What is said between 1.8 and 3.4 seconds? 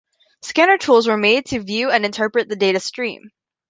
and interpret the data stream.